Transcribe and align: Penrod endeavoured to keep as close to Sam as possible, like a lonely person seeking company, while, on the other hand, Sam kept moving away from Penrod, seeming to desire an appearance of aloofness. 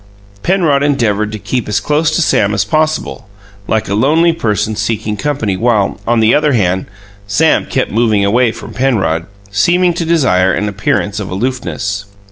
Penrod 0.41 0.81
endeavoured 0.81 1.31
to 1.31 1.37
keep 1.37 1.69
as 1.69 1.79
close 1.79 2.09
to 2.09 2.23
Sam 2.23 2.55
as 2.55 2.65
possible, 2.65 3.27
like 3.67 3.87
a 3.87 3.93
lonely 3.93 4.33
person 4.33 4.75
seeking 4.75 5.15
company, 5.15 5.55
while, 5.55 5.99
on 6.07 6.21
the 6.21 6.33
other 6.33 6.53
hand, 6.53 6.87
Sam 7.27 7.67
kept 7.67 7.91
moving 7.91 8.25
away 8.25 8.51
from 8.51 8.73
Penrod, 8.73 9.27
seeming 9.51 9.93
to 9.93 10.03
desire 10.03 10.51
an 10.53 10.67
appearance 10.67 11.19
of 11.19 11.29
aloofness. 11.29 12.05